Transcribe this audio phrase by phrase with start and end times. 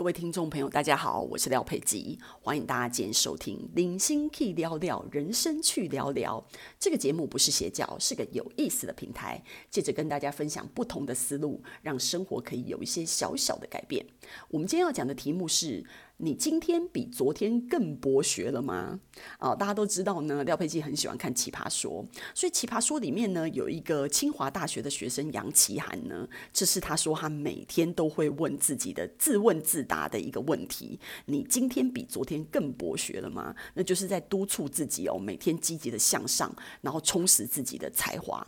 [0.00, 6.42] 各位听众朋友，大家好，我是廖佩吉，欢迎大家今天收听《零星 K 聊聊人生去聊聊》
[6.78, 14.06] 这个节目，不是邪教，是个有意思的平台，借着跟大家分享不同的思路，让生活可以有一些小小的改变。
[14.48, 15.84] 我们今天要讲的题目是。
[16.22, 19.00] 你今天比昨天更博学了吗？
[19.38, 22.04] 啊，大家都知道呢，廖佩基很喜欢看《奇葩说》，
[22.34, 33.54] 所以《奇葩说》里面呢，有一个清华大学的学生杨奇涵呢，这是他说他每天都会问自己的自问自答的一个问题：你今天比昨天更博学了吗？
[33.72, 38.46] 那就是在督促自己哦，每天积极的向上，然后充实自己的才华。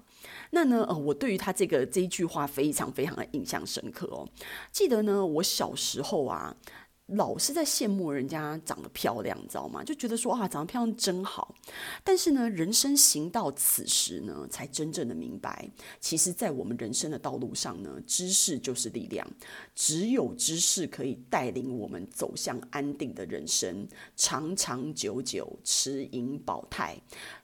[0.50, 4.28] 那呢，呃，我对于他这个这一句话非常非常的印象深刻哦。
[4.70, 6.54] 记得呢，我小时候啊。
[7.06, 9.84] 老是在羡慕人家长得漂亮，你知道吗？
[9.84, 11.54] 就觉得说啊，长得漂亮真好。
[12.02, 15.68] 但是呢，人生行到此时呢，才真正的明白，
[16.00, 19.28] 其实，在我们人生的道路上呢，知识就是力量。
[19.74, 23.86] 只有知识可以带领我们走向安定的人生，
[24.16, 26.96] 长长久久，持盈保泰。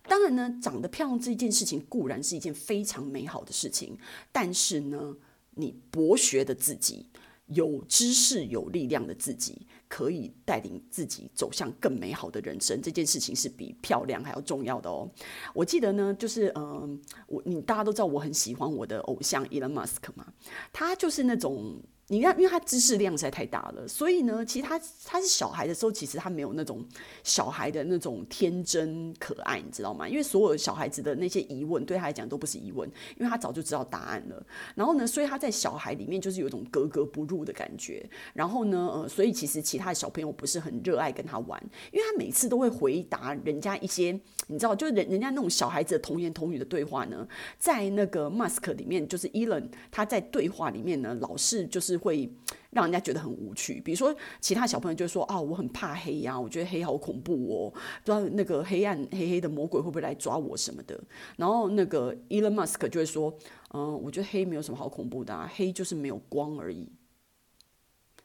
[0.05, 3.99] 当然呢，长得漂亮这件事情固然是一件非常美好的事情，
[4.33, 5.17] 但是呢，
[5.57, 7.07] 你博学的自己。
[7.49, 12.81] 有知识、有力量的自己，可以带领自己走向更美好的人生。
[12.81, 15.11] 这件事情是比漂亮还要重要的哦。
[15.53, 20.33] 我记得呢，就是嗯、我你大家都知道我很喜欢我的偶像 Elon Musk 嘛，
[20.73, 21.83] 他就是那种。
[22.11, 26.83] 你看，因为他知识量实在太大了，所以呢，其实他他是小孩的时候，其实他没有那种
[27.23, 30.09] 小孩的那种天真可爱，你知道吗？
[30.09, 34.43] 因为所有小孩子的那些疑问，对他来讲都不是疑问，因为他早就知道答案了。
[34.75, 38.03] 然后呢，所以他在小孩里面就是有一种格格不入的感觉。
[38.33, 51.98] 然后呢，呃，所以其实其他的小朋友不是很热爱跟他玩，因为他每次都会回答人家一些，你知道，就是人人家那种小孩子的童言童语的对话呢，在那个 Mask 里面，就是 Elon 他在对话里面呢，老是就是。
[51.99, 52.31] 会
[52.71, 60.99] 让人家觉得很无趣，比如说其他小朋友就说啊，我很怕黑呀，我觉得黑好恐怖哦，不知道那个黑暗黑黑的魔鬼会不会来抓我什么的。
[61.37, 63.35] 然后那个 Elon Musk 就会说，
[63.73, 66.87] 嗯，我觉得黑没有什么好恐怖的啊，黑就是没有光而已。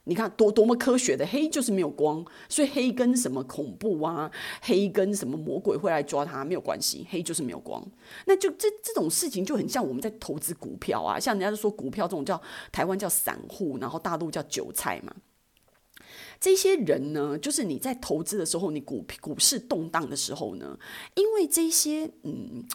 [0.05, 4.29] 你看多多么科学的黑就是没有光，所以黑跟什么恐怖啊，
[4.61, 7.81] 黑跟什么魔鬼会来抓他没有关系，黑就是没有光。
[8.25, 12.41] 那就这这种事情就很像我们在投资股票啊，像人家都说股票这种叫
[12.71, 15.15] 台湾叫散户，然后大陆叫韭菜嘛。
[16.37, 20.77] 这些人呢，就是你在投资的时候，你股股市动荡的时候呢，
[21.15, 22.65] 因为这些嗯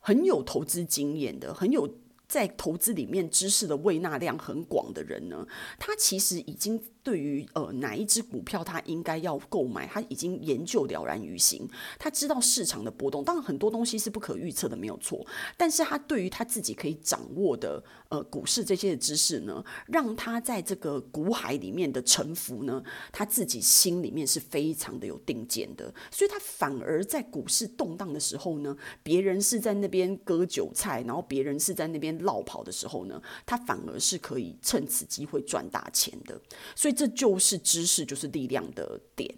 [0.00, 1.88] 很有投资经验的，很有。
[2.34, 5.46] 在投资里面知识的喂纳量很广的人呢，
[5.78, 6.82] 他其实已经。
[7.04, 11.68] 对于呃哪一只股票他应该要购买，他已经研究了然于心。
[11.98, 15.24] 他知道市场的波动，当然很多东西是不可预测的，没有错。
[15.58, 22.82] 但是他对于他自己可以掌握的呃股市这些的知识呢，让他在这个股海里面的沉浮呢，
[23.12, 25.92] 他自己心里面是非常的有定见的。
[26.10, 36.40] 所以他反而在股市动荡的时候呢，别人是在那边割韭菜，然后别人是在那边落跑的时候呢，他反而是可以趁此机会赚大钱的。
[36.74, 36.93] 所以。
[36.94, 39.34] 这就是知识，就是力量的点。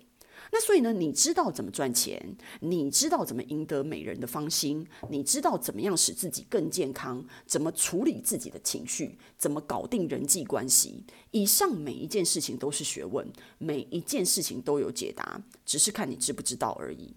[0.53, 11.05] 那所以呢，你知道怎么赚钱，你知道怎么赢得美人的芳心，你知道怎么样使自己更健康，怎么处理自己的情绪，怎么搞定人际关系。
[11.33, 13.27] 以上每一件事情都是学问，
[13.59, 17.13] 每一件事情都有解答，只是看你知不知道而已。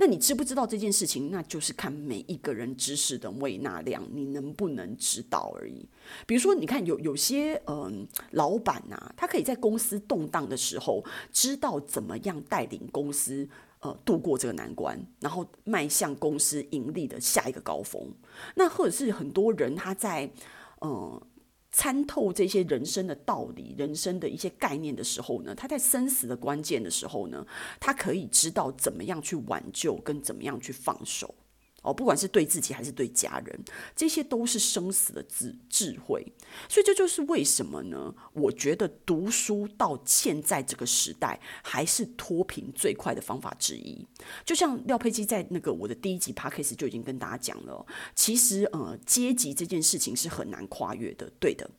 [0.00, 1.30] 那你知不知道这件事情？
[1.30, 5.86] 那就是看每一个人知识的胃纳量，你能不能知道而已。
[6.26, 13.46] 比如说，你看有有些嗯、老板呐、他可以在公司动荡的时候，知道怎么样带领公司
[13.80, 18.02] 呃度过这个难关，然后迈向公司盈利的下一个高峰。
[18.54, 20.30] 那或者是很多人他在
[20.80, 21.20] 嗯。
[21.72, 27.46] 参透这些人生的道理、人生的一些概念的时候呢，他在生死的关键的时候呢，
[27.78, 31.34] 他可以知道怎么样去挽救，跟怎么样去放手。
[31.82, 33.60] 哦，不管是对自己还是对家人，
[33.96, 36.24] 这些都是生死的智智慧。
[36.68, 38.14] 所以这就是为什么呢？
[38.32, 44.06] 我觉得读书到现在这个时代，还是脱贫最快的方法之一。
[44.44, 51.70] 就像廖佩基在那个我的第一集 Podcast 就已经跟大家讲了，其实呃，阶级这件事情是很难跨越的，对的。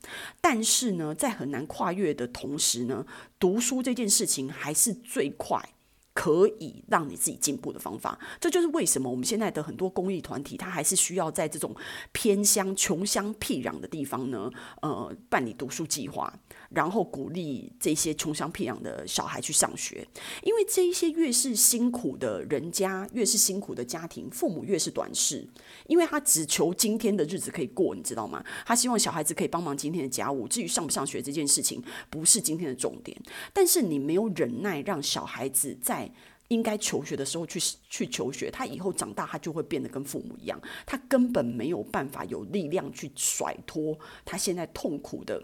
[0.42, 3.06] 但是呢，在很难跨越的同时呢，
[3.38, 5.74] 读书这件事情还是最快。
[6.14, 11.74] 可以让你自己进步的方法，这就是为什么我们现在的很多公益团体，它还是需要在这种
[12.12, 16.34] 偏乡、穷乡僻壤的地方呢，呃，办理读书计划，
[16.70, 20.06] 然后鼓励这些穷乡僻壤的小孩去上学，
[20.44, 25.48] 因为这一些越是辛苦的人家，越是辛苦的家庭，父母越是短视，
[25.88, 28.44] 因为他只求今天的日子可以过，你知道吗？
[28.66, 33.18] 他希望小孩子可以帮忙今天的家务，至于上不上学这件事情，不是今天的重点。
[33.54, 36.01] 但是你没有忍耐，让小孩子在
[36.48, 37.60] 应该求学的时候去
[37.90, 45.42] 去求学，他以后长大，他就会变得跟父母一样，他根本没有办法有力量去甩脱他现在痛苦的。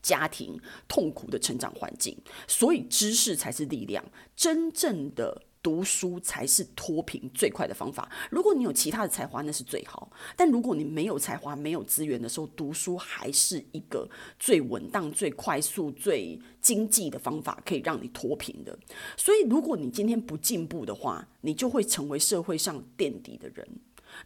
[0.00, 4.04] 家庭痛苦的成长环境，所以知识才是力量。
[4.34, 8.10] 真正的读书才是脱贫最快的方法。
[8.30, 18.76] 如果你有其他的才华，那是最好；但如果你没有才华、没有资源的时候，读书还是一个最稳当、最快速、最经济的方法，可以让你脱贫的。
[19.16, 23.66] 所以，如果你今天不进步的话，你就会成为社会上垫底的人。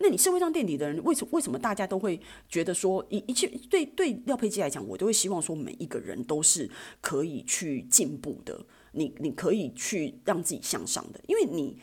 [0.00, 6.68] 那你社会上垫底的人，为什么为什么大家都会觉得说一一切对对廖佩基来讲，我都会希望说每一个人都是
[7.00, 11.78] 可以去进步的，你你可以去让自己向上的，因为你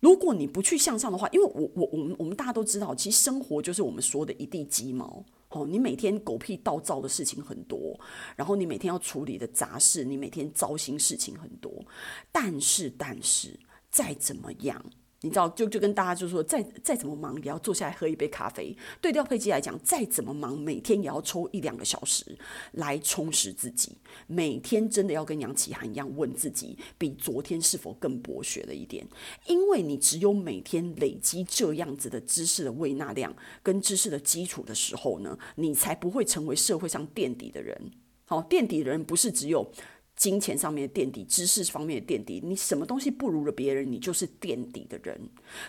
[0.00, 7.98] 如果你不去向上的话，因为我我我们我们大家都知道，其实生活就是我们说的一地鸡毛哦，你每天狗屁倒灶的事情很多，
[8.36, 11.84] 然后你每天要处理的杂事，你每天糟心事情很多，
[12.30, 13.58] 但是但是
[13.90, 14.84] 再怎么样。
[15.22, 18.74] 你知道，就就跟大家就说，再再怎么忙，也要坐下来喝一杯咖啡。
[19.00, 22.38] 对廖佩基来讲，再怎么忙，每天也要抽一两个小时
[22.72, 23.98] 来充实自己。
[24.26, 29.06] 每天真的要跟杨奇涵一样，问自己，比昨天是否更博学了一点？
[29.46, 37.92] 因为你只有每天累积这样子的知识的胃纳量跟知识的基础的时候呢，你才不会成为社会上垫底的人。
[38.24, 39.70] 好，垫底的人不是只有。
[40.20, 45.18] 金钱上面的垫底，知识方面的垫底，你什么东西不如了别人，你就是垫底的人。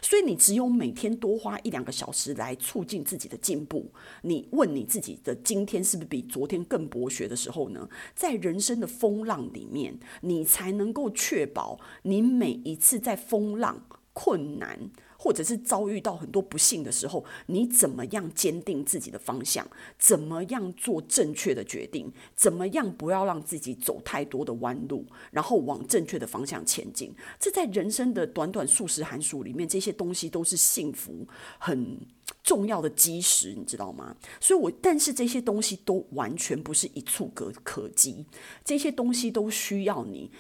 [0.02, 3.90] 所以你只有每天多花一两个小时来促进自己的进步。
[4.24, 7.88] 你问你自己的今天是不是比昨天更博学的时候呢？
[8.14, 14.92] 在人生的风浪里面，你才能够确保你每一次在风浪困难。
[15.24, 19.68] 或者是遭遇到很多不幸的时候，你怎么样坚定自己的方向？
[20.00, 22.12] 怎么样做正确的决定？
[22.36, 27.14] 怎么样不要让自己走太多的弯路，然后往正确的方向前进？
[27.40, 31.28] 这在人生的短短数十寒暑里面，这些东西都是幸福
[31.60, 32.00] 很
[32.42, 34.16] 重要的基石，你知道吗？
[34.40, 38.26] 所以我，但是这些东西都完全不是一蹴可可及，
[38.66, 40.32] 这些东西都需要你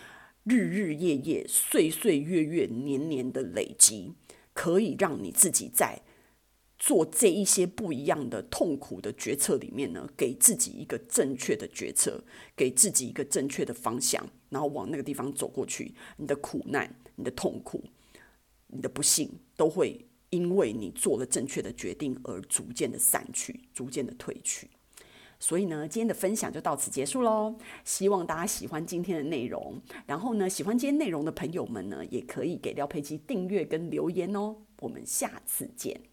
[0.44, 4.14] 日日夜夜、岁岁月月、年年的累积。
[4.54, 6.02] 可以让你自己在
[6.78, 12.22] 做这一些不一样的痛苦的决策里面呢，给自己一个正确的决策，
[12.54, 15.96] 给自己一个正确的方向，然后往那个地方走过去。
[16.18, 17.82] 你的苦难、你的痛苦、
[18.68, 24.68] 你的不幸，都会因为你做了正确的决定而逐渐的散去，逐渐的退去。
[25.42, 27.56] 所以呢，今天的分享就到此结束喽。
[27.84, 29.82] 希望大家喜欢今天的内容。
[30.06, 34.56] 然后呢，喜欢今天内容的朋友们呢，也可以给廖佩基订阅跟留言哦。
[34.80, 36.11] 我们下次见。